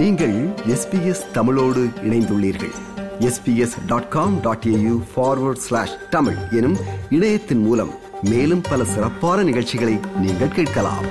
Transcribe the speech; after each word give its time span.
நீங்கள் 0.00 0.46
எஸ்பிஎஸ் 0.46 1.30
தமிழோடு 1.30 1.84
இணைந்துள்ளீர்கள். 1.84 2.72
SBS 3.18 3.86
dot 3.86 4.08
com 4.08 4.40
dot 4.40 4.64
AU 4.66 5.02
forward 5.16 5.62
slash 5.66 6.08
Tamil 6.10 6.36
எனும் 6.50 6.76
இணையத்தின் 7.10 7.58
மூலம் 7.58 7.94
மேலும் 8.22 8.60
பல 8.60 8.84
சிறப்பான 8.84 9.42
நிகழ்ச்சிகளை 9.42 9.98
நீங்கள் 10.16 10.48
கேட்கலாம். 10.48 11.04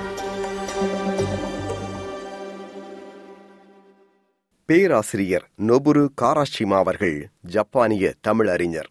பேராசிரியர் 4.66 5.48
நொபுரு 5.58 6.08
காராஷிமா 6.22 6.78
அவர்கள் 6.78 7.30
ஜப்பானிய 7.42 8.14
தமிழ் 8.22 8.48
அறிஞர். 8.48 8.90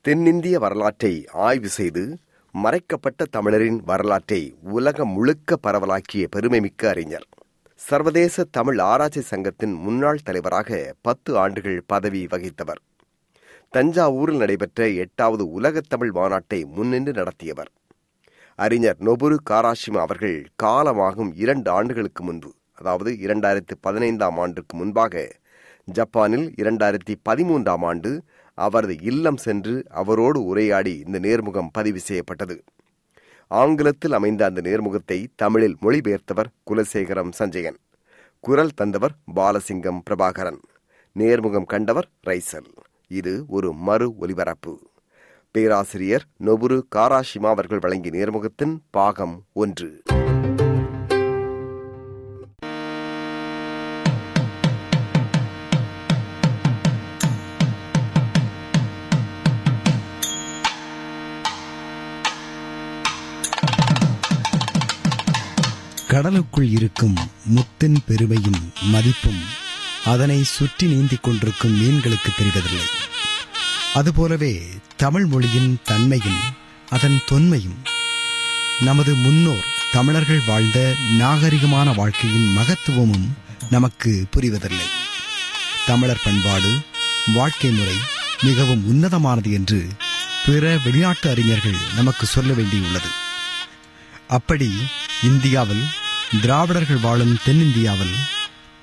தென்னிந்திய 0.00 0.58
வரலாற்றை 0.58 1.26
ஆய்வு 1.32 1.68
செய்து 1.68 2.18
மறைக்கப்பட்ட 2.52 3.24
தமிழரின் 3.30 3.82
வரலாற்றை 3.84 4.56
உலகம் 4.62 5.08
முழுக்க 5.08 5.58
பரவலாக்கிய 5.66 6.26
பெருமைமிக்க 6.36 6.86
அறிஞர். 6.86 7.26
சர்வதேச 7.88 8.44
தமிழ் 8.50 8.78
ஆராய்ச்சி 8.78 9.20
சங்கத்தின் 9.20 9.72
முன்னாள் 9.72 10.18
தலைவராக 10.24 10.94
பத்து 11.00 11.38
ஆண்டுகள் 11.38 11.82
பதவி 11.86 12.26
வகித்தவர். 12.30 12.80
தஞ்சாவூரில் 13.76 14.36
நடைபெற்ற 14.36 14.88
எட்டாவது 14.88 15.50
உலகத் 15.50 15.84
தமிழ் 15.88 16.10
மாநாட்டை 16.14 16.64
முன்னின்று 16.64 17.12
நடத்தியவர். 17.12 17.68
அறிஞர் 18.54 18.96
நொபுரு 19.00 19.36
காராஷிமா 19.50 19.96
அவர்கள் 19.96 20.46
காலமாகும் 20.62 21.30
இரண்டு 21.34 21.70
ஆண்டுகளுக்கு 21.70 22.24
முன்பு 22.24 22.54
அதாவது 22.74 23.16
இரண்டாயிரத்தி 23.20 23.74
பதினைந்தாம் 23.80 24.38
ஆண்டுக்கு 24.38 24.76
முன்பாக 24.76 25.36
ஜப்பானில் 25.84 26.54
இரண்டாயிரத்தி 26.56 27.14
பதிமூன்றாம் 27.28 27.84
ஆண்டு 27.84 28.22
அவரது 28.54 28.96
இல்லம் 29.00 29.36
சென்று 29.36 29.84
அவரோடு 29.90 30.44
உரையாடி 30.44 31.02
இந்த 31.06 31.18
நேர்முகம் 31.18 31.68
பதிவு 31.72 31.98
செய்யப்பட்டது. 31.98 32.62
ஆங்கிலத்தில் 33.50 34.12
அமைந்த 34.12 34.44
அந்த 34.44 34.60
நேர்முகத்தை 34.60 35.26
தமிழில் 35.36 35.76
மொழிபெயர்த்தவர் 35.82 36.52
குலசேகரம் 36.70 37.30
சஞ்சயன். 37.30 37.76
குரல் 38.40 38.74
தந்தவர் 38.74 39.12
பாலசிங்கம் 39.36 40.00
பிரபாகரன். 40.10 40.60
நேர்முகம் 41.18 41.64
கண்டவர் 41.64 42.08
ரைசல். 42.26 42.70
இது 43.08 43.44
ஒரு 43.48 43.72
மறு 43.72 44.16
ஒலிபரப்பு. 44.16 44.90
பேராசிரியர் 45.50 46.24
நொபுரு 46.44 46.82
காராஷிமா 46.96 47.46
அவர்கள் 47.46 47.78
வழங்கிய 47.78 48.10
நேர்முகத்தின் 48.18 48.78
பாகம் 48.90 49.44
ஒன்று. 49.52 50.02
கடலுக்குள் 66.18 66.70
இருக்கும் 66.70 67.16
முத்தின் 67.44 67.98
பெருமையும் 68.06 68.72
மதிப்பும் 68.82 69.42
அதனை 70.04 70.44
சுற்றி 70.44 70.86
நீந்திக் 70.86 71.22
கொண்டிருக்கும் 71.22 71.76
மீன்களுக்கு 71.80 72.30
தெரிவதில்லை. 72.38 72.86
அதுபோலவே 73.94 74.66
தமிழ் 74.96 75.24
மொழியின் 75.24 75.78
தன்மையும் 75.84 76.40
அதன் 76.88 77.20
தொன்மையும் 77.26 77.76
நமது 78.80 79.14
முன்னோர் 79.14 79.64
தமிழர்கள் 79.92 80.42
வாழ்ந்த 80.46 80.94
நாகரிகமான 81.18 81.94
வாழ்க்கையின் 81.94 82.56
மகத்துவமும் 82.56 83.28
நமக்கு 83.70 84.26
புரிவதில்லை. 84.36 84.88
தமிழர் 85.86 86.24
பண்பாடு 86.24 86.78
வாழ்க்கை 87.34 87.70
முறை 87.70 87.96
மிகவும் 88.42 88.84
உன்னதமானது 88.90 89.52
என்று 89.52 89.88
பிற 90.46 90.78
வெளிநாட்டு 90.84 91.30
அறிஞர்கள் 91.30 91.78
நமக்கு 91.96 92.26
சொல்ல 92.26 92.52
வேண்டியுள்ளது. 92.52 93.08
அப்படி 94.28 94.72
இந்தியாவில் 95.22 95.84
திராவிடர்கள் 96.36 97.00
வாழும் 97.00 97.38
தென்னிந்தியாவில் 97.44 98.16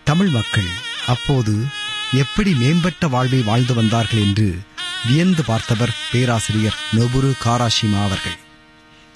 தமிழ் 0.03 0.28
மக்கள் 0.28 0.69
அப்போது 1.07 1.66
எப்படி 2.11 2.53
மேம்பட்ட 2.53 3.07
வாழ்வை 3.07 3.41
வாழ்ந்து 3.41 3.73
வந்தார்கள் 3.73 4.19
என்று 4.19 4.59
வியந்து 5.06 5.44
பார்த்தவர் 5.44 5.95
பேராசிரியர் 6.11 6.75
நொபுரு 6.91 7.31
காராஷிமா 7.44 8.03
அவர்கள். 8.03 8.38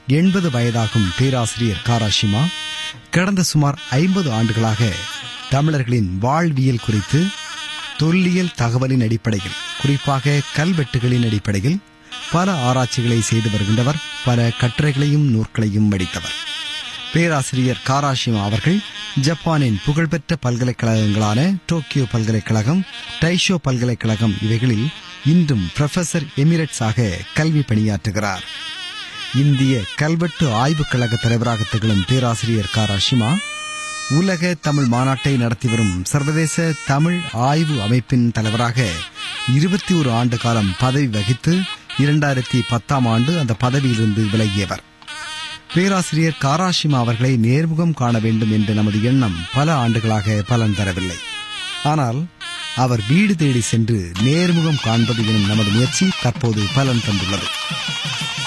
எண்பது 0.08 0.50
வயதாகும் 0.50 1.10
பேராசிரியர் 1.18 1.82
காராஷிமா 1.86 2.48
கடந்த 3.12 3.44
சுமார் 3.44 3.80
ஐம்பது 3.90 4.32
ஆண்டுகளாக 4.32 4.92
தமிழர்களின் 5.50 6.18
வாழ்வியல் 6.18 6.86
குறித்து 6.86 7.26
தொல்லியல் 7.98 8.56
தகவலின் 8.58 9.04
அடிப்படையில் 9.04 9.60
குறிப்பாக 9.82 10.42
கல்வெட்டுகளின் 10.58 11.26
அடிப்படையில் 11.26 11.80
பல 12.32 12.54
ஆராய்ச்சிகளை 12.54 13.22
செய்து 13.22 13.52
வருகின்றவர் 13.52 14.02
பல 14.26 14.52
கட்டுரைகளையும் 14.62 15.28
நூற்களையும் 15.30 15.92
வடித்தவர். 15.92 16.39
பேராசிரியர் 17.14 17.82
காராஷிமா 17.88 18.42
அவர்கள் 18.42 18.80
ஜப்பானின் 19.22 19.82
புகழ்பெற்ற 19.86 20.36
பல்கலைக்கழகங்களான 20.46 21.56
டோக்கியோ 21.66 22.06
பல்கலைக்கழகம் 22.12 22.86
டைஷோ 23.22 23.56
பல்கலைக்கழகம் 23.62 24.36
இவைகளில் 24.42 24.90
இன்றும் 25.26 25.70
புரொஃபசர் 25.78 26.28
எமிரட்ஸ் 26.36 26.84
ஆக 26.84 27.18
கல்வி 27.34 27.60
பணியாற்றுகிறார். 27.60 28.44
இந்திய 29.36 29.82
கல்வெட்டு 29.96 30.54
ஆய்வுக் 30.54 30.90
கழக 30.90 31.16
தலைவராக 31.16 31.64
திகழும் 31.72 32.06
பேராசிரியர் 32.08 32.72
காராஷிமா 32.76 33.38
உலக 34.10 34.56
தமிழ் 34.62 34.88
மாநாட்டை 34.92 35.38
நடத்தி 35.38 35.70
வரும் 35.70 36.06
சர்வதேச 36.06 36.74
தமிழ் 36.86 37.20
ஆய்வு 37.34 37.82
அமைப்பின் 37.82 38.32
தலைவராக 38.32 38.88
இருபத்தி 39.56 39.96
ஒரு 39.96 40.12
ஆண்டு 40.12 40.38
காலம் 40.38 40.76
பதவி 40.80 41.08
வகித்து 41.08 41.62
இரண்டாயிரத்தி 41.98 42.62
பத்தாம் 42.70 43.06
ஆண்டு 43.06 43.40
அந்த 43.40 43.54
பதவியிலிருந்து 43.54 44.26
விலகியவர். 44.32 44.84
பேராசிரியர் 45.74 46.38
காராஷிமா 46.42 46.98
அவர்களை 47.04 47.34
நேர்முகம் 47.42 47.94
காண 47.94 48.20
வேண்டும் 48.20 48.52
என்ற 48.52 48.74
நமது 48.74 49.04
எண்ணம் 49.04 49.36
பல 49.54 49.76
ஆண்டுகளாக 49.76 50.44
பலன் 50.48 50.76
தரவில்லை. 50.78 51.18
ஆனால் 51.84 52.26
அவர் 52.76 53.02
வீடு 53.10 53.36
தேடி 53.36 53.62
சென்று 53.62 54.12
நேர்முகம் 54.24 54.82
காண்பது 54.82 55.28
எனும் 55.28 55.46
நமது 55.46 55.70
முயற்சி 55.70 56.10
தற்போது 56.22 56.66
பலன் 56.74 57.02
தந்துள்ளது. 57.08 57.48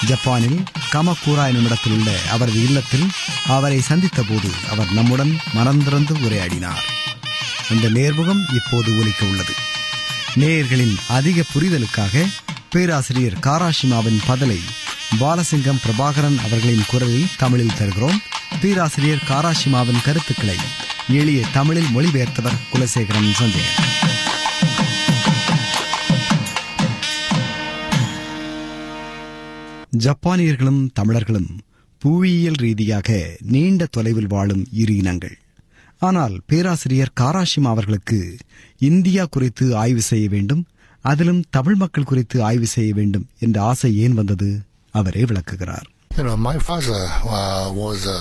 ஜப்பானில் 0.05 0.63
கமக்கூரா 0.91 1.45
என்னும் 1.47 1.65
இடத்தில் 1.65 1.93
உள்ள 1.93 2.11
அவரது 2.31 2.63
இல்லத்தில் 2.63 3.07
அவரை 3.47 3.81
சந்தித்த 3.81 4.23
போது 4.29 4.51
அவர் 4.69 4.93
நம்முடன் 4.93 5.33
மனந்திறந்து 5.53 6.15
உரையாடினார். 6.25 6.85
இந்த 7.71 7.89
நேர்முகம் 7.89 8.43
இப்போது 8.53 8.99
ஒலிக்க 8.99 9.25
உள்ளது. 9.25 9.53
நேயர்களின் 10.35 10.95
அதிக 11.07 11.43
புரிதலுக்காக 11.53 12.25
பேராசிரியர் 12.69 13.37
காராஷிமாவின் 13.41 14.21
பதலை 14.25 14.59
பாலசிங்கம் 15.19 15.79
பிரபாகரன் 15.83 16.37
அவர்களின் 16.37 16.85
குரலில் 16.87 17.27
தமிழில் 17.37 17.75
தருகிறோம். 17.77 18.21
பேராசிரியர் 18.61 19.23
காராஷிமாவின் 19.29 20.01
கருத்துக்களை 20.03 20.55
எளிய 21.09 21.45
தமிழில் 21.53 21.89
மொழிபெயர்த்தவர் 21.95 22.57
குலசேகரன் 22.71 23.29
சஞ்சயன் 23.39 23.79
ஜப்பானியர்களும் 29.97 30.89
தமிழர்களும் 30.93 31.59
புவியியல் 31.97 32.59
ரீதியாக 32.59 33.37
நீண்ட 33.41 33.85
தொலைவில் 33.85 34.27
வாழும் 34.27 34.65
இரு 34.71 34.95
இனங்கள். 34.95 35.37
ஆனால் 35.97 36.41
பேராசிரியர் 36.45 37.15
காராஷிமா 37.19 37.71
அவர்களுக்கு 37.75 38.37
இந்தியா 38.77 39.25
குறித்து 39.25 39.75
ஆய்வு 39.75 40.01
செய்ய 40.01 40.27
வேண்டும் 40.29 40.65
அதிலும் 41.01 41.43
தமிழ் 41.49 41.75
மக்கள் 41.75 42.03
குறித்து 42.03 42.43
ஆய்வு 42.43 42.65
செய்ய 42.65 42.93
வேண்டும் 42.93 43.27
என்ற 43.39 43.61
ஆசை 43.61 43.97
ஏன் 43.97 44.13
வந்தது? 44.13 44.61
அவரே 44.93 45.25
விளக்குகிறார் 45.25 45.89
You 46.11 46.23
know, 46.23 46.35
my 46.39 46.57
father 46.59 46.97
uh, 47.27 47.37
was 47.75 48.01
a 48.07 48.17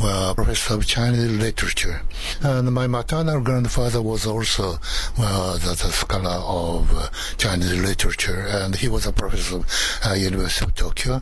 uh, 0.00 0.08
professor 0.34 0.72
of 0.74 0.82
Chinese 0.86 1.30
literature, 1.38 1.94
and 2.42 2.70
my 2.70 2.86
maternal 2.88 3.40
grandfather 3.40 4.02
was 4.02 4.26
also 4.26 4.66
uh, 4.72 5.28
the, 5.56 5.72
the 5.74 5.90
scholar 5.92 6.34
of 6.56 6.82
uh, 6.94 7.06
Chinese 7.38 7.76
literature, 7.80 8.36
and 8.58 8.76
he 8.76 8.88
was 8.88 9.06
a 9.06 9.14
professor 9.14 9.56
of 9.56 9.64
uh, 10.02 10.12
University 10.22 10.64
of 10.66 10.74
Tokyo. 10.76 11.14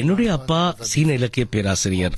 என்னுடைய 0.00 0.30
அப்பா 0.38 0.60
சீன 0.92 1.14
இலக்கிய 1.20 1.46
பேராசிரியர் 1.54 2.16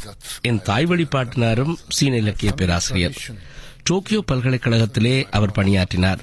என் 0.51 0.63
தாய் 0.71 0.89
வழிபாட்டினாரும் 0.93 1.75
சீன 1.99 2.17
இலக்கிய 2.25 2.53
பேராசிரியர் 2.61 3.19
Tokyo 3.91 4.23
பல்கலைக்கழகத்திலே 4.31 5.17
அவர் 5.39 5.57
பணியாற்றினார் 5.59 6.23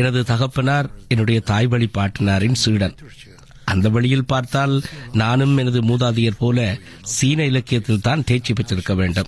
எனது 0.00 0.20
தகப்பனார் 0.24 0.88
என்னுடைய 1.12 1.38
தாய் 1.50 1.70
வழி 1.72 1.88
பாட்டினாரின் 1.96 2.60
சீடன் 2.64 2.94
அந்த 3.64 3.88
வழியில் 3.88 4.24
பார்த்தால் 4.24 4.82
நானும் 5.12 5.56
எனது 5.56 5.82
மூதாதையர் 5.82 6.38
போல 6.38 6.78
சீன 7.02 7.44
இலக்கியத்தில் 7.44 8.00
தான் 8.00 8.24
தேர்ச்சி 8.24 8.52
பெற்றிருக்க 8.52 8.94
வேண்டும். 8.94 9.26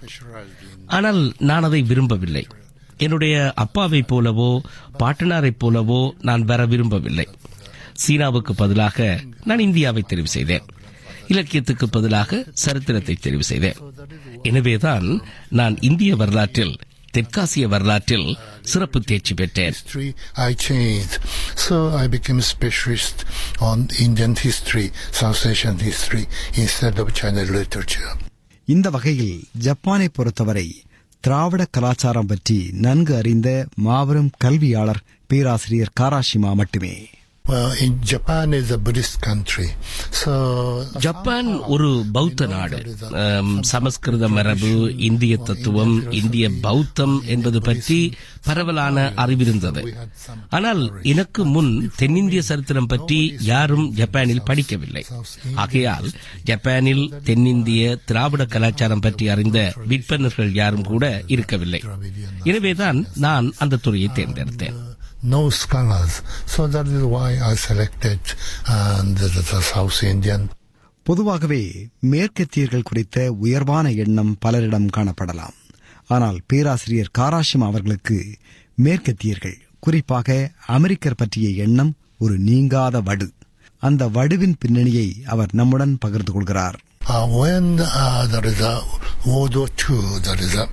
ஆனால் 0.87 1.32
நான் 1.38 1.62
அதை 1.62 1.82
விரும்பவில்லை. 1.82 2.46
என்னுடைய 2.96 3.52
அப்பாவைப் 3.55 4.14
போலவோ 4.14 4.61
பாட்டனாரைப் 4.99 5.61
போலவோ 5.64 6.11
நான் 6.20 6.44
வர 6.44 6.67
விரும்பவில்லை. 6.67 7.29
சீனாவுக்கு 7.93 8.55
பதிலாக 8.55 9.20
நான் 9.44 9.58
இந்தியாவை 9.58 10.05
தெரிவு 10.06 10.25
செய்தேன். 10.25 10.62
இலக்கியத்துக்கு 11.26 11.88
பதிலாக 11.88 12.46
சரித்திரத்தை 12.52 13.19
தெரிவு 13.20 13.40
செய்தேன். 13.40 13.75
எனவேதான் 14.43 15.23
நான் 15.49 15.76
இந்திய 15.81 16.17
வரலாற்றில் 16.17 16.78
தெற்காசிய 17.14 17.64
வரலாற்றில் 17.69 18.29
சிறப்பு 18.64 18.99
தேர்ச்சி 19.03 19.35
பெற்றேன் 19.35 19.75
History 19.75 20.09
I 20.43 20.55
changed, 20.67 21.14
so 21.56 21.76
I 21.94 22.09
became 22.09 22.38
a 22.38 22.49
specialist 22.49 23.19
on 23.62 23.79
Indian 24.00 24.35
history, 24.38 24.87
South 25.12 25.43
Asian 25.47 25.79
history 25.81 26.25
instead 26.56 26.97
of 26.99 27.09
Chinese 27.12 27.53
literature. 27.59 28.11
இந்த 28.69 28.91
வகையில் 28.91 29.37
ஜப்பானை 29.64 30.09
பொறுத்தவரை 30.11 30.67
திராவிட 31.25 31.62
கலாச்சாரம் 31.70 32.26
பற்றி 32.26 32.56
நன்கு 32.81 33.12
அறிந்த 33.17 33.49
மாபெரும் 33.87 34.32
கல்வியாளர் 34.38 35.03
பேராசிரியர் 35.31 35.97
காராஷிமா 36.00 36.53
மட்டுமே 36.55 36.94
Well, 37.44 37.72
in 37.76 38.00
Japan 38.02 38.54
is 38.54 38.70
a 38.70 38.78
Buddhist 38.78 39.14
country, 39.20 39.66
so 40.12 40.32
Japan 41.04 41.48
ஒரு 41.66 41.88
பௌத்த 42.12 42.46
நாடு 42.46 42.78
சமஸ்கிருத 43.70 44.26
மரபு 44.28 44.70
இந்திய 45.08 45.36
தத்துவம் 45.40 45.94
இந்திய 46.12 46.44
பௌத்தம் 46.66 47.16
என்பது 47.26 47.60
பற்றி 47.60 47.98
பரவலான 48.44 49.06
அறிவிருந்தது 49.24 49.82
ஆனால் 50.50 50.82
எனக்கு 51.04 51.44
முன் 51.46 51.72
தென்னிந்திய 51.96 52.42
சரித்திரம் 52.42 52.86
பற்றி 52.86 53.18
யாரும் 53.50 53.86
ஜப்பானில் 53.92 54.46
படிக்கவில்லை 54.50 55.04
ஆகையால் 55.64 56.08
ஜப்பானில் 56.44 57.04
தென்னிந்திய 57.24 57.82
திராவிட 58.04 58.46
கலாச்சாரம் 58.46 59.00
பற்றி 59.00 59.26
அறிந்த 59.28 59.58
விற்பனர்கள் 59.88 60.52
யாரும் 60.52 60.88
கூட 60.92 61.04
இருக்கவில்லை 61.26 61.82
எனவேதான் 62.44 62.98
நான் 63.18 63.48
அந்த 63.58 63.82
துறையை 63.84 64.10
தேர்ந்தெடுத்தேன் 64.14 64.78
no 65.24 65.50
scholars. 65.50 66.22
So 66.46 66.66
that 66.66 66.86
is 66.88 67.04
why 67.04 67.38
I 67.42 67.54
selected 67.56 68.20
uh, 68.66 69.02
the, 69.02 69.28
the, 69.42 69.60
South 69.64 70.02
Indian. 70.04 70.42
பொதுவாகவே 71.06 71.62
மேற்கத்தியர்கள் 72.10 72.82
குறித்த 72.82 73.32
உயர்வான 73.44 73.90
எண்ணம் 73.94 74.36
பலரிடம் 74.40 74.92
காணப்படலாம் 74.96 75.56
ஆனால் 76.06 76.38
பேராசிரியர் 76.46 77.14
காராஷிம் 77.19 77.64
அவர்களுக்கு 77.66 78.19
மேற்கத்தியர்கள் 78.78 79.56
குறிப்பாக 79.80 80.36
அமெரிக்கர் 80.69 81.16
பற்றிய 81.16 81.48
எண்ணம் 81.64 81.92
ஒரு 82.18 82.38
நீங்காத 82.38 83.00
வடு 83.00 83.28
அந்த 83.82 84.08
வடுவின் 84.08 84.56
பின்னணியை 84.58 85.08
அவர் 85.26 85.52
நம்முடன் 85.52 85.98
பகிர்ந்து 85.98 86.32
கொள்கிறார் 86.32 86.78
Uh, 87.12 87.25
when 87.25 87.79
uh, 87.79 88.26
there 88.32 88.44
is 88.44 88.61
a 88.61 88.82
World 89.25 89.55
War 89.55 89.69
II 89.91 89.97
that 89.97 90.38
is 90.38 90.67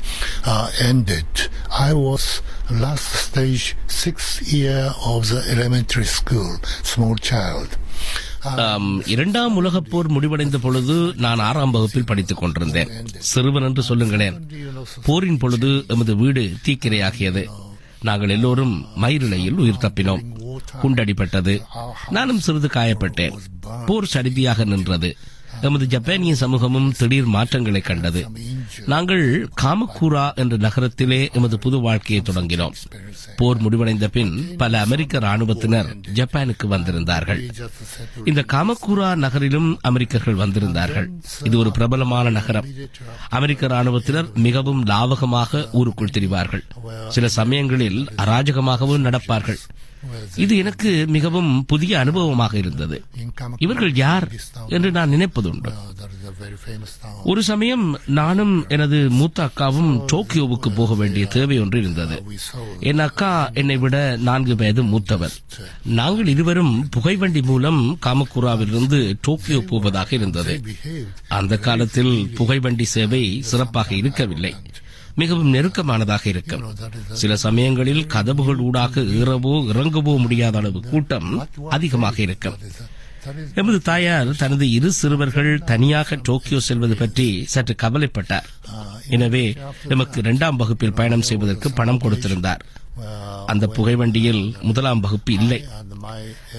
uh, 0.43 0.67
ended, 0.79 1.49
I 1.69 1.93
was 1.93 2.19
last 2.69 3.07
stage 3.13 3.75
sixth 4.05 4.53
year 4.53 4.93
of 5.03 5.25
the 5.31 5.43
elementary 5.45 6.03
school, 6.03 6.59
small 6.95 7.13
child. 7.31 7.67
Uh, 8.43 8.57
um, 8.57 9.07
இரண்டாம் 9.07 9.55
உலகப் 9.55 9.85
போர் 9.89 10.07
முடிவடைந்த 10.07 10.57
பொழுது 10.57 11.13
நான் 11.15 11.39
ஆறாம் 11.39 11.71
வகுப்பில் 11.71 12.03
படித்துக் 12.03 12.37
கொண்டிருந்தேன். 12.37 12.89
சிறுவன் 13.17 13.63
என்று 13.63 13.83
சொல்லுங்களேன். 13.83 14.51
போரின் 15.03 15.37
பொழுது 15.37 15.85
எமது 15.87 16.15
வீடு 16.15 16.53
தீக்கிரையாகியது. 16.67 17.45
நாங்கள் 18.01 18.29
எல்லோரும் 18.29 18.85
மயிரிழையில் 19.01 19.57
உயிர் 19.57 19.77
தப்பினோம். 19.79 20.23
குண்டடிப்பட்டது 20.83 21.61
நானும் 22.09 22.39
சிறிது 22.39 22.67
காயப்பட்டேன். 22.67 23.37
போர் 23.85 24.05
சரிதியாக 24.05 24.63
நின்றது. 24.63 25.17
எமது 25.61 25.87
ஜப்பானிய 25.87 26.35
சமூகமும் 26.35 26.91
திடீர் 26.97 27.25
மாற்றங்களை 27.25 27.81
கண்டது. 27.81 28.21
நாங்கள் 28.85 29.49
காமக்கூரா 29.61 30.35
என்ற 30.35 30.57
நகரத்திலே 30.57 31.29
எமது 31.33 31.59
புது 31.59 31.79
வாழ்க்கையை 31.79 32.25
தொடங்கினோம். 32.25 32.75
போர் 33.37 33.59
முடிவடைந்த 33.59 34.07
பின் 34.07 34.55
பல 34.57 34.79
அமெரிக்க 34.79 35.19
ராணுவத்தினர் 35.19 35.95
ஜப்பானுக்கு 36.13 36.67
வந்திருந்தார்கள். 36.67 37.41
இந்த 38.25 38.43
காமக்கூரா 38.53 39.15
நகரிலும் 39.15 39.79
அமெரிக்கர்கள் 39.81 40.35
வந்திருந்தார்கள். 40.35 41.09
இது 41.43 41.57
ஒரு 41.57 41.71
பிரபலமான 41.71 42.29
நகரம். 42.29 42.65
அமெரிக்க 43.29 43.67
ராணுவத்தினர் 43.67 44.29
மிகவும் 44.35 44.85
லாவகமாக 44.85 45.69
ஊருக்குள் 45.71 46.15
திரிவார்கள். 46.17 46.65
சில 47.07 47.27
சமயங்களில் 47.27 48.09
அராஜகமாகவும் 48.17 49.05
நடப்பார்கள். 49.07 49.57
இது 50.35 50.57
எனக்கு 50.57 51.05
மிகவும் 51.07 51.65
புதிய 51.65 51.97
அனுபவமாக 51.97 52.53
இருந்தது. 52.53 53.03
இவர்கள் 53.57 53.93
யார் 53.95 54.31
என்று 54.67 54.91
நான் 54.91 55.09
நினைப்பதுண்டு. 55.09 55.73
ஒரு 57.23 57.43
சமயம் 57.43 57.99
நானும் 58.05 58.65
எனது 58.69 59.09
மூத்த 59.09 59.45
அக்காவும் 59.45 59.91
டோக்கியோவுக்கு 60.11 60.75
போக 60.75 60.95
வேண்டிய 60.95 61.25
தேவை 61.25 61.59
ஒன்று 61.59 61.79
இருந்தது. 61.79 62.23
என் 62.79 62.99
அக்கா 62.99 63.49
என்னை 63.53 63.77
விட 63.77 64.17
நான்கு 64.19 64.55
வயது 64.55 64.83
மூத்தவர். 64.83 65.31
நாங்கள் 65.83 66.27
இருவரும் 66.27 66.89
புகைவண்டி 66.89 67.41
மூலம் 67.41 67.97
காமக்குராவிலிருந்து 68.05 69.15
டோக்கியோ 69.21 69.61
போவதாக 69.61 70.15
இருந்தது. 70.15 70.63
அந்த 71.27 71.57
காலத்தில் 71.57 72.31
புகைவண்டி 72.35 72.83
சேவை 72.83 73.41
சிறப்பாக 73.41 73.95
இருக்கவில்லை. 73.95 74.55
மிகவும் 75.21 75.53
நெருக்கமானதாக 75.55 76.23
இருக்கும். 76.33 76.63
சில 77.21 77.31
சமயங்களில் 77.45 78.03
கதவுகள் 78.15 78.63
ஊடாக 78.67 79.01
ஏறவோ 79.19 79.53
இறங்கவோ 79.73 80.13
முடியாத 80.25 80.57
அளவு 80.61 80.81
கூட்டம் 80.91 81.29
அதிகமாக 81.77 82.17
இருக்கும். 82.27 82.57
எமது 83.59 83.79
தாயார் 83.87 84.29
தனது 84.41 84.65
இரு 84.77 84.89
சிறுவர்கள் 84.99 85.49
தனியாக 85.71 86.17
டோக்கியோ 86.27 86.59
செல்வது 86.67 86.95
பற்றி 87.01 87.25
சற்று 87.53 87.73
கவலைப்பட்டார். 87.83 88.47
எனவே 89.15 89.45
நமக்கு 89.91 90.17
இரண்டாம் 90.23 90.59
வகுப்பில் 90.61 90.97
பயணம் 90.99 91.27
செய்வதற்கு 91.29 91.69
பணம் 91.79 92.01
கொடுத்திருந்தார். 92.03 92.63
அந்த 93.45 93.67
புகைவண்டியில் 93.67 94.61
முதலாம் 94.61 94.99
வகுப்பு 94.99 95.33
இல்லை. 95.33 95.65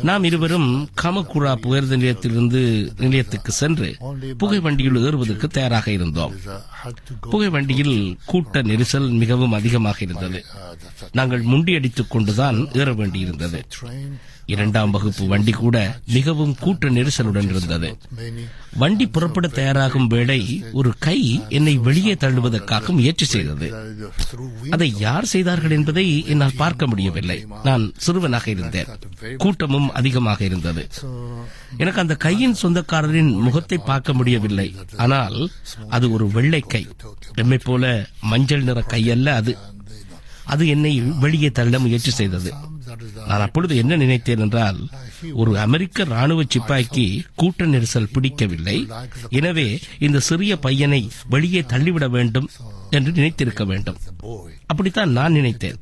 நாம் 0.02 0.24
இருவரும் 0.24 0.88
காமக்குரா 1.02 1.52
புகையிரத 1.54 1.96
நிலையத்திலிருந்து 1.96 2.92
நிலையத்துக்கு 2.98 3.52
சென்று 3.52 3.96
புகைவண்டியில் 4.38 5.04
ஏறுவதற்கு 5.04 5.48
தயாராக 5.48 5.90
இருந்தோம். 5.90 6.34
புகைவண்டியில் 7.32 8.16
கூட்ட 8.24 8.62
நெரிசல் 8.62 9.10
மிகவும் 9.10 9.52
அதிகமாக 9.52 9.98
இருந்தது. 10.00 10.44
நாங்கள் 11.12 11.44
முண்டியடித்துக் 11.44 12.08
கொண்டுதான் 12.08 12.72
ஏற 12.72 12.94
வேண்டியிருந்தது. 12.94 13.62
இரண்டாம் 14.54 14.92
வகுப்பு 14.94 15.24
வண்டி 15.26 15.52
கூட 15.52 15.76
மிகவும் 16.06 16.54
கூட்ட 16.60 16.88
நெரிசலுடன் 16.88 17.50
இருந்தது. 17.50 17.90
வண்டி 18.82 19.06
புறப்பட 19.06 19.46
தயாராகும் 19.48 20.06
வேளை 20.06 20.40
ஒரு 20.72 20.90
கை 20.98 21.18
என்னை 21.48 21.74
வெளியே 21.86 22.14
தள்ளுவதற்காக 22.14 22.92
முயற்சி 22.98 23.24
செய்தது. 23.24 23.68
அதை 24.70 24.88
யார் 24.98 25.28
செய்தார்கள் 25.34 25.70
என்பதை 25.70 26.06
என்னால் 26.26 26.58
பார்க்க 26.62 26.86
முடியவில்லை. 26.86 27.38
நான் 27.62 27.84
சிறுவனாக 27.96 28.46
இருந்தேன். 28.50 28.90
கூட்டமும் 29.38 29.88
அதிகமாக 29.92 30.40
இருந்தது. 30.44 30.84
எனக்கு 31.76 32.00
அந்த 32.00 32.14
கையின் 32.26 32.56
சொந்தக்காரரின் 32.62 33.32
முகத்தை 33.40 33.78
பார்க்க 33.90 34.12
முடியவில்லை. 34.12 34.68
ஆனால் 34.96 35.38
அது 35.88 36.06
ஒரு 36.12 36.28
வெள்ளை 36.30 36.60
கை. 36.60 36.82
எம்மை 37.34 37.58
போல 37.58 37.84
மஞ்சள் 38.20 38.62
நிற 38.62 38.80
கை 38.82 39.02
அல்ல 39.10 39.34
அது 39.34 39.52
அது 40.52 40.64
என்னை 40.74 40.92
வெளியே 41.24 41.50
தள்ள 41.58 41.78
முயற்சி 41.84 42.12
செய்தது. 42.20 42.50
நான் 43.28 43.44
அப்பொழுது 43.46 43.74
என்ன 43.82 43.96
நினைத்தேன் 44.02 44.42
என்றால் 44.44 44.78
ஒரு 45.42 45.52
அமெரிக்க 45.64 46.04
ராணுவ 46.14 46.40
சிப்பாய்க்கு 46.54 47.04
கூட்ட 47.40 47.66
நெரிசல் 47.74 48.12
பிடிக்கவில்லை. 48.14 48.78
எனவே 49.40 49.68
இந்த 50.06 50.20
சிறிய 50.28 50.52
பையனை 50.66 51.02
வெளியே 51.34 51.62
தள்ளிவிட 51.72 52.08
வேண்டும் 52.16 52.48
என்று 52.98 53.12
நினைத்திருக்க 53.18 53.64
வேண்டும். 53.72 54.00
அப்படித்தான் 54.66 55.16
நான் 55.18 55.36
நினைத்தேன். 55.38 55.80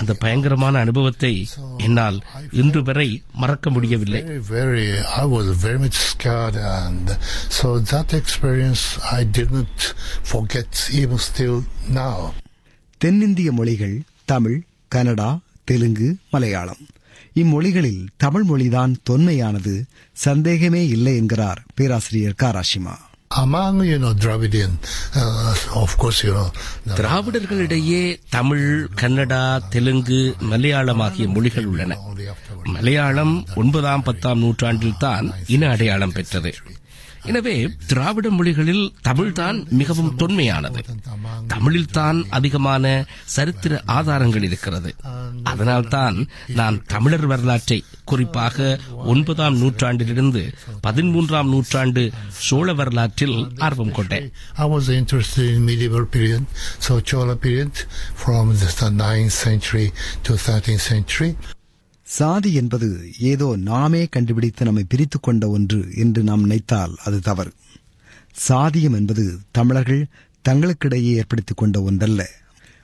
அந்த 0.00 0.12
பயங்கரமான 0.22 0.74
அனுபவத்தை 0.84 1.32
என்னால் 1.86 2.18
இன்று 2.60 2.80
வரை 2.88 3.08
மறக்க 3.42 3.70
முடியவில்லை. 3.70 4.20
Very 4.52 4.88
so 7.58 7.70
that 7.92 8.14
experience 8.20 8.84
I 9.18 9.24
didn't 9.38 9.82
forget 10.32 10.70
even 11.02 11.20
still 11.30 11.58
now. 12.02 12.16
தென்னிந்திய 13.00 13.52
மொழிகள் 13.52 13.96
தமிழ் 14.24 14.62
கனடா 14.88 15.28
தெலுங்கு 15.64 16.16
மலையாளம். 16.30 16.82
இம்மொழிகளில் 17.34 18.06
தமிழ் 18.16 18.44
மொழிதான் 18.44 18.94
தொன்மையானது 19.10 19.74
சந்தேகமே 20.12 20.88
இல்லை 20.88 21.16
என்கிறார் 21.16 21.62
பேராசிரியர் 21.74 22.40
Karashima 22.42 22.96
Among 23.38 23.76
you 23.84 23.98
know 23.98 24.12
Dravidian, 24.14 24.72
uh, 25.14 25.54
of 25.72 25.90
course 25.98 26.24
you 26.24 26.32
know 26.34 26.46
the 26.88 26.96
திராவிடர்களிடையே 26.96 28.00
தமிழ் 28.28 28.88
கன்னடா 28.94 29.42
தெலுங்கு 29.68 30.34
மலையாளம் 30.40 31.00
ஆகிய 31.00 31.28
மொழிகள் 31.28 31.64
உள்ளன. 31.64 31.98
மலையாளம் 32.62 33.46
ஒன்பதாம் 33.54 34.02
பத்தாம் 34.02 34.38
நூற்றாண்டில் 34.38 34.98
தான் 34.98 35.34
இன 35.46 35.68
அடையாளம் 35.68 36.12
பெற்றது. 36.12 36.52
எனவே 37.24 37.70
திராவிட 37.86 38.30
மொழிகளில் 38.30 38.94
தமிழ்தான் 39.08 39.68
மிகவும் 39.68 40.16
தொன்மையானது. 40.16 40.80
தமிழில் 41.46 41.90
தான் 41.90 42.26
அதிகமான 42.30 43.04
சரித்திர 43.24 43.82
ஆதாரங்கள் 43.86 44.42
இருக்கிறது. 44.42 44.94
அதனால்தான் 45.42 46.28
நான் 46.46 46.84
தமிழர் 46.86 47.26
வரலாற்றை 47.26 47.84
குறிப்பாக 48.04 48.78
ஒன்பதாம் 49.04 49.56
நூற்றாண்டிலிருந்து 49.56 50.54
பதிமூன்றாம் 50.86 51.48
நூற்றாண்டு 51.48 52.10
சோழ 52.28 52.72
வரலாற்றில் 52.72 53.52
ஆர்வம் 53.56 53.92
கொண்டேன். 53.92 54.32
I 54.54 54.64
was 54.64 54.88
interested 54.88 55.54
in 55.54 55.64
medieval 55.64 56.06
period, 56.06 56.44
so 56.78 57.00
Chola 57.00 57.36
period 57.36 57.72
from 58.16 58.56
the 58.56 58.90
9th 58.90 59.30
century 59.30 59.92
to 60.22 60.32
13th 60.34 60.86
century. 60.92 61.36
சாதி 62.10 62.50
என்பது 62.54 62.88
ஏதோ 63.18 63.56
நாமே 63.56 64.06
கண்டுபிடித்து 64.06 64.64
நம்மை 64.64 64.84
பிரித்து 64.88 65.20
கொண்ட 65.20 65.48
ஒன்று 65.48 65.80
என்று 65.94 66.22
நாம் 66.22 66.40
நினைத்தால் 66.40 66.94
அது 67.04 67.20
தவறு. 67.20 67.52
சாதியம் 68.48 68.96
என்பது 68.96 69.24
தமிழர்கள் 69.50 70.02
தங்களுக்கிடையே 70.48 71.12
ஏற்படுத்திக் 71.12 71.56
கொண்ட 71.56 71.82
ஒன்றல்ல. 71.82 72.22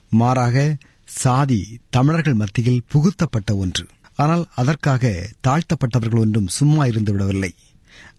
மாறாக 0.09 0.77
சாதி 1.05 1.61
தமிழர்கள் 1.91 2.35
மத்தியில் 2.35 2.85
புகுத்தப்பட்ட 2.89 3.57
ஒன்று. 3.57 3.85
ஆனால் 4.15 4.45
அதற்காக 4.55 5.05
தாழ்த்தப்பட்டவர்கள் 5.49 6.21
ஒன்றும் 6.21 6.49
சும்மா 6.49 6.87
இருந்து 6.87 7.13
விடவில்லை. 7.13 7.53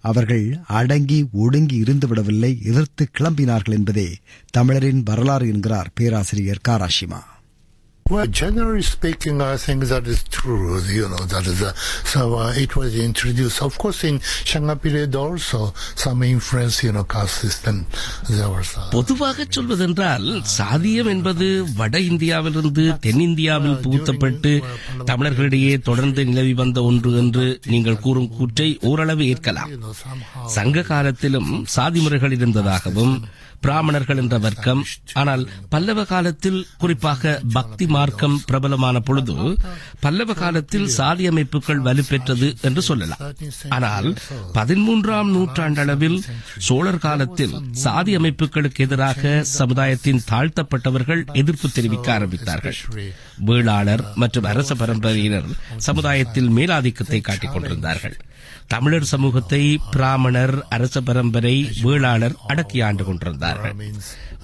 அவர்கள் 0.01 0.45
அடங்கி 0.67 1.27
ஒடுங்கி 1.31 1.75
இருந்து 1.75 2.07
விடவில்லை 2.07 2.51
எதிர்த்து 2.63 3.03
கிளம்பினார்கள் 3.19 3.77
என்பதே 3.79 4.09
தமிழரின் 4.51 5.01
வரலாறு 5.03 5.47
என்கிறார் 5.47 5.89
பேராசிரியர் 5.93 6.65
Karashima 6.67 7.21
Well, 8.09 8.25
generally 8.27 8.83
speaking, 8.83 9.41
I 9.41 9.57
think 9.57 9.83
that 9.85 10.07
is 10.07 10.23
true. 10.25 10.79
You 10.97 11.07
know, 11.09 11.23
that 11.33 11.45
is 11.45 11.61
uh, 11.61 11.73
so. 12.11 12.35
Uh, 12.35 12.53
it 12.55 12.75
was 12.75 12.95
introduced, 12.97 13.61
of 13.61 13.77
course, 13.77 14.03
in 14.03 14.19
Shanga 14.49 14.75
period 14.81 15.13
also 15.15 15.73
some 15.95 16.23
influence. 16.23 16.83
You 16.83 16.93
know, 16.93 17.03
caste 17.03 17.37
system. 17.45 17.75
There 18.29 18.49
was. 18.49 18.69
Uh, 18.77 18.85
பொதுவாக 18.91 19.45
சொல்வதென்றால் 19.49 20.27
சாதியம் 20.57 21.09
என்பது 21.15 21.47
வட 21.75 21.99
இந்தியாவிலிருந்து 21.99 22.85
தென்னிந்தியாவில் 22.99 23.77
புகுத்தப்பட்டு 23.77 24.53
தமிழர்களிடையே 25.11 25.73
தொடர்ந்து 25.81 26.25
நிலவி 26.25 26.53
வந்த 26.53 26.83
ஒன்று 26.83 27.11
என்று 27.17 27.47
நீங்கள் 27.65 27.99
கூறும் 27.99 28.29
கூற்றை 28.37 28.69
ஓரளவு 28.81 29.25
ஏற்கலாம். 29.33 29.73
சங்க 30.57 30.81
காலத்திலும் 30.91 31.65
சாதி 31.75 31.99
முறைகள் 31.99 32.31
இருந்ததாகவும் 32.31 33.13
பிராமணர்கள் 33.65 34.19
என்ற 34.23 34.37
வர்க்கம். 34.45 34.81
ஆனால் 35.21 35.43
பல்லவ 35.73 36.05
காலத்தில் 36.11 36.59
குறிப்பாக 36.77 37.33
பக்தி 37.57 37.87
மார்க்கம் 37.95 38.35
பிரபலமான 38.45 38.99
பொழுது 38.99 39.35
பல்லவ 39.99 40.33
காலத்தில் 40.33 40.87
சாதி 40.97 41.27
அமைப்புகள் 41.27 41.81
வலுப்பெற்றது 41.87 42.49
என்று 42.61 42.81
சொல்லலாம். 42.81 43.23
ஆனால் 43.77 44.09
பதிமூன்றாம் 44.57 45.31
நூற்றாண்டளவில் 45.35 46.19
சோழர் 46.67 47.03
காலத்தில் 47.07 47.55
சாதி 47.85 48.15
அமைப்புகளுக்கு 48.17 48.83
எதிராக 48.87 49.43
சமுதாயத்தின் 49.57 50.23
தாழ்த்தப்பட்டவர்கள் 50.31 51.23
எதிர்ப்பு 51.41 51.69
தெரிவிக்க 51.69 52.07
ஆரம்பித்தார்கள். 52.17 52.77
வேளாளர் 53.49 54.05
மற்றும் 54.15 54.49
அரச 54.53 54.75
பரம்பரையினர் 54.75 55.49
சமுதாயத்தில் 55.87 56.51
மேலாதிக்கத்தை 56.57 57.21
காட்டிக் 57.21 57.53
கொண்டிருந்தார்கள். 57.53 58.17
தமிழர் 58.67 59.09
சமூகத்தை 59.11 59.61
பிராமணர் 59.91 60.55
அரச 60.69 61.01
பரம்பரை 61.01 61.53
வேளாளர் 61.83 62.35
அடக்கி 62.47 62.79
ஆண்டு 62.81 63.03
கொண்டிருந்தார்கள் 63.03 63.75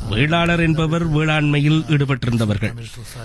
வேளாளர் 0.10 0.60
என்பவர் 0.60 1.06
வேளாண்மையில் 1.10 1.82
ஈடுபட்டிருந்தவர்கள். 1.88 2.74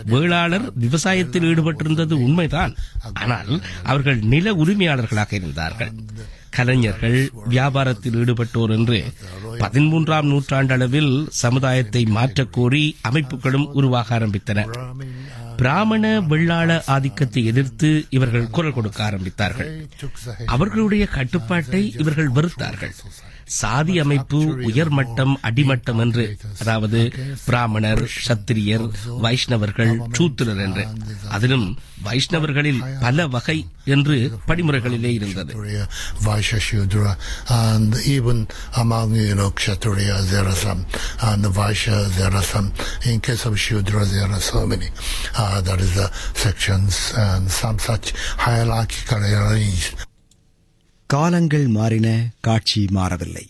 வேளாளர் 0.05 0.67
விவசாயத்தில் 0.81 1.47
ஈடுபட்டிருந்தது 1.51 2.15
உண்மைதான். 2.27 2.75
ஆனால் 3.23 3.53
அவர்கள் 3.83 4.19
நில 4.33 4.55
உரிமையாளர்களாக 4.55 5.33
இருந்தார்கள். 5.33 5.93
கலைஞர்கள் 6.51 7.17
வியாபாரத்தில் 7.49 8.17
ஈடுபட்டோர் 8.21 8.73
என்று 8.77 8.99
பதிமூன்றாம் 9.63 10.29
நூற்றாண்டளவில் 10.33 11.13
சமுதாயத்தை 11.43 12.03
மாற்றக்கோரி 12.17 12.85
அமைப்புகளும் 13.09 13.67
உருவாக 13.73 14.15
ஆரம்பித்தன. 14.19 14.65
பிராமண 15.61 16.05
வெள்ளாள 16.33 16.71
ஆதிக்கத்தை 16.95 17.43
எதிர்த்து 17.53 17.91
இவர்கள் 18.17 18.51
குரல் 18.57 18.77
கொடுக்க 18.77 18.99
ஆரம்பித்தார்கள். 19.11 19.71
அவர்களுடைய 20.55 21.05
கட்டுப்பாட்டை 21.17 21.83
இவர்கள் 21.99 22.31
வெறுத்தார்கள். 22.37 22.95
சாதி 23.49 23.99
அமைப்பு 23.99 24.39
உயர்மட்டம் 24.69 25.35
அடிமட்டம் 25.43 26.01
என்று 26.01 26.25
அதாவது 26.61 27.01
பிராமணர் 27.45 28.03
சத்திரியர் 28.27 28.87
வைஷ்ணவர்கள் 29.21 29.93
சூத்திரர் 30.13 30.59
என்று 30.59 30.85
அதிலும் 31.29 31.67
வைஷ்ணவர்களில் 32.05 32.83
பல 33.01 33.27
வகை 33.27 33.59
என்று 33.85 34.17
படிமுறைகளிலே 34.47 35.13
இருந்தது 35.13 35.55
In 43.05 43.21
case 43.21 43.47
of 43.47 43.59
Shudra, 43.59 44.05
there 44.05 44.29
are 44.29 44.41
so 44.41 44.67
many. 44.67 44.89
Uh, 45.35 45.61
there 45.61 45.79
is 45.79 45.95
the 45.95 46.11
sections 46.35 47.13
and 47.17 47.51
some 47.51 47.79
such 47.79 48.13
hierarchical 48.39 49.19
arranged. 49.19 50.08
காலங்கள் 51.13 51.67
மாறின 51.67 52.09
காட்சி 52.41 52.87
மாறவில்லை. 52.91 53.47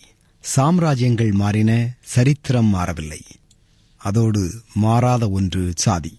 சாம்ராஜ்யங்கள் 0.55 1.31
மாறின 1.31 1.71
சரித்திரம் 2.13 2.69
மாறவில்லை. 2.75 3.21
அதோடு 4.01 4.43
மாறாத 4.75 5.29
ஒன்று 5.29 5.73
சாதி. 5.75 6.17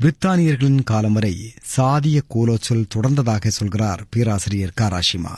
பிரித்தானியர்களின் 0.00 0.84
காலம் 0.84 1.12
வரை 1.12 1.34
சாதிய 1.76 2.18
கோலோச்சல் 2.34 2.90
தொடர்ந்ததாக 2.94 3.46
சொல்கிறார் 3.48 4.04
பேராசிரியர் 4.10 4.78
Karashima 4.80 5.34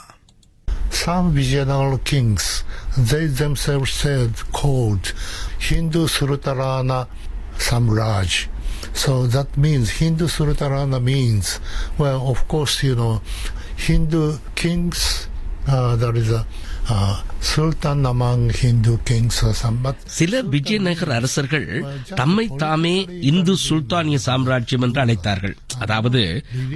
Some 0.99 1.27
Vijayanagar 1.35 1.97
kings, 2.03 2.45
they 3.11 3.25
themselves 3.41 3.91
said, 4.01 4.31
called 4.51 5.05
Hindu 5.67 6.01
Srutarana 6.07 6.99
Samraj. 7.67 8.31
So 8.97 9.27
that 9.27 9.55
means 9.57 9.89
Hindu 9.91 10.27
Srutarana 10.27 10.99
means, 11.03 11.47
well, 11.97 12.21
of 12.27 12.39
course, 12.47 12.75
you 12.83 12.95
know, 12.95 13.13
Hindu 13.77 14.21
kings, 14.55 15.01
uh, 15.67 15.95
there 15.95 16.15
is 16.15 16.31
a 16.31 16.41
uh, 16.89 17.15
kings 19.05 19.35
or 19.43 19.53
some, 19.53 19.77
but 19.83 19.95
சில 20.19 20.41
விஜயநகர் 20.53 21.11
அரசர்கள் 21.11 21.67
தம்மை 22.15 22.45
தாமே 22.55 22.95
இந்து 23.21 23.55
சுல்தானிய 23.67 24.19
சாம்ராஜ்யம் 24.19 24.81
என்று 24.81 25.01
அழைத்தார்கள் 25.05 25.55
அதாவது 25.79 26.21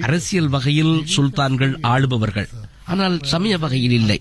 அரசியல் 0.01 0.47
வகையில் 0.47 0.95
சுல்தான்கள் 1.15 1.73
ஆளுபவர்கள் 1.93 2.49
ஆனால் 2.85 3.17
சமய 3.23 3.55
வகையில் 3.57 3.95
இல்லை 4.01 4.17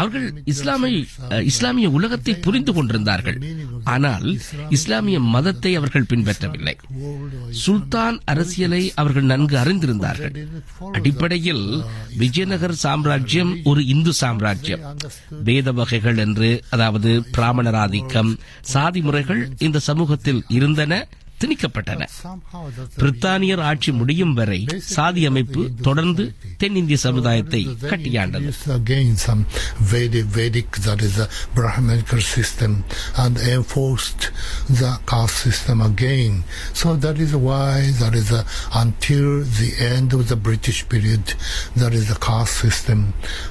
அவர்கள் 0.00 0.26
இஸ்லாமை 0.52 0.90
இஸ்லாமிய 1.50 1.88
உலகத்தை 1.98 2.34
புரிந்து 2.46 2.72
கொண்டிருந்தார்கள். 2.76 3.38
ஆனால் 3.94 4.26
இஸ்லாமிய 4.76 5.18
மதத்தை 5.34 5.72
அவர்கள் 5.80 6.08
பின்பற்றவில்லை. 6.12 6.74
சுல்தான் 7.64 8.18
அரசியலை 8.32 8.82
அவர்கள் 9.02 9.30
நன்கு 9.32 9.56
அறிந்திருந்தார்கள். 9.62 10.34
அடிப்படையில் 10.98 11.66
விஜயநகர் 12.22 12.76
சாம்ராஜ்யம் 12.84 13.52
ஒரு 13.72 13.82
இந்து 13.94 14.14
சாம்ராஜ்யம். 14.22 14.84
வேத 15.48 15.72
வகைகள் 15.80 16.18
என்று 16.26 16.50
அதாவது 16.76 17.12
பிராமணராதிக்கம் 17.36 18.32
சாதி 18.72 19.02
முறைகள் 19.06 19.42
இந்த 19.68 19.84
சமூகத்தில் 19.90 20.42
இருந்தன. 20.58 20.92
திணிக்கப்பட்டன 21.41 22.05
somehow 22.15 22.63
that's 22.75 22.97
பிரித்தானியர் 23.01 23.61
ஆட்சி 23.69 23.91
முடியும் 23.99 24.33
வரை 24.39 24.57
சாதி 24.89 25.21
அமைப்பு 25.29 25.61
தொடர்ந்து 25.87 26.23
தென்னிந்திய 26.61 26.97
சமுதாயத்தை 27.05 27.61
கட்டியாண்டது 27.91 28.49
It's 28.51 28.67
again 28.75 29.09
some 29.23 29.41
Vedic, 29.91 30.27
Vedic, 30.37 30.69
that 30.87 31.01
is 31.07 31.15
a 31.17 31.27
Brahmanical 31.57 32.21
system, 32.35 32.71
and 33.23 33.33
enforced 33.53 34.21
the 34.81 34.91
caste 35.11 35.39
system 35.47 35.79
again. 35.81 36.35
So 36.73 36.87
that 36.97 37.17
is 37.17 37.33
why 37.47 37.71
that 38.01 38.15
is 38.21 38.29
a, 38.31 38.43
until 38.75 39.27
the 39.61 39.71
end 39.89 40.09
of 40.13 40.23
the 40.27 40.39
British 40.47 40.81
period, 40.87 41.25
that 41.75 41.93
is 41.93 42.05
the 42.13 42.19
caste 42.21 42.57
system 42.65 43.01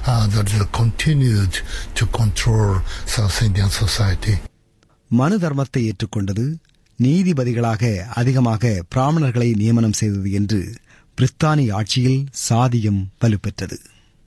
uh, 0.05 0.25
that 0.29 0.49
is 0.53 0.63
continued 0.73 1.55
to 1.99 2.05
control 2.19 2.71
South 3.17 3.39
Indian 3.49 3.71
society. 3.81 4.37
மனு 5.11 5.37
தர்மத்தை 5.37 5.81
ஏற்றுக்கொண்டது 5.89 6.43
நீதிபதிகளாக 7.02 7.98
அதிகமாக 8.14 8.84
பிராமணர்களை 8.88 9.54
நியமனம் 9.54 9.92
செய்தது 9.92 10.32
என்று 10.32 10.74
பிரித்தானிய 11.18 11.72
ஆட்சியில் 11.72 12.26
சாதியம் 12.48 13.02
வலுப்பெற்றது. 13.20 13.76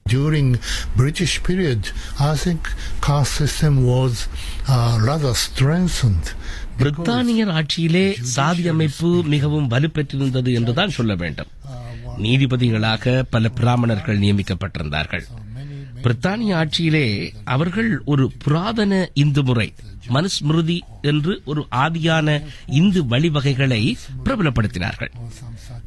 During 0.06 0.56
British 0.96 1.40
period, 1.48 1.82
I 2.18 2.36
think 2.44 2.58
caste 3.06 3.34
system 3.38 3.74
was 3.86 4.12
uh, 4.68 4.96
rather 5.08 5.32
strengthened. 5.46 6.28
பிரித்தானியர் 6.78 7.52
ஆட்சியிலே 7.52 8.16
சாதி 8.20 8.68
அமைப்பு 8.68 9.22
மிகவும் 9.24 9.70
வலுப்பெற்றிருந்தது 9.70 10.54
என்றுதான் 10.54 10.90
சொல்ல 10.90 11.14
வேண்டும். 11.14 11.46
நீதிபதிகளாக 12.18 13.22
பல 13.30 13.48
பிராமணர்கள் 13.48 14.18
நியமிக்கப்பட்டிருந்தார்கள். 14.18 15.24
பிரித்தானிய 16.02 16.54
ஆட்சியிலே 16.54 17.32
அவர்கள் 17.44 18.02
ஒரு 18.04 18.32
புராதன 18.38 19.10
இந்து 19.14 19.42
முறை 19.42 19.74
மனுஸ்மிருதி 20.08 20.80
என்று 21.02 21.42
ஒரு 21.44 21.66
ஆதியான 21.70 22.44
இந்து 22.66 23.04
வழிவகைகளை 23.04 23.94
பிரபலப்படுத்தினார்கள். 24.24 25.10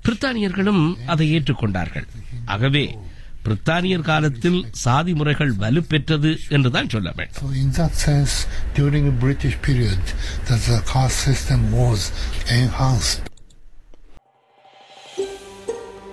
பிரித்தானியர்களும் 0.03 1.05
அதை 1.05 1.35
ஏற்றுக்கொண்டார்கள். 1.37 2.07
ஆகவே 2.45 2.97
பிரித்தானியர் 3.45 4.01
காலத்தில் 4.01 4.67
சாதி 4.71 5.13
முறைகள் 5.13 5.55
வலுப்பெற்றது 5.55 6.37
என்றுதான் 6.49 6.89
சொல்ல 6.89 7.13
வேண்டும். 7.15 7.43